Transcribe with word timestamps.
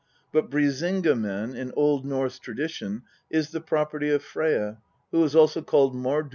But 0.31 0.49
Brisinga 0.49 1.15
men 1.15 1.53
in 1.53 1.71
Old 1.75 2.07
Norse 2.07 2.39
tradition 2.39 3.03
is 3.29 3.51
th 3.51 3.63
property 3.63 4.09
of 4.09 4.23
Freyja, 4.23 4.79
who 5.11 5.23
is 5.23 5.35
also 5.35 5.61
called 5.61 5.93
Mardoll, 5.93 6.23
* 6.23 6.23
See 6.23 6.23
Z./.d. 6.23 6.29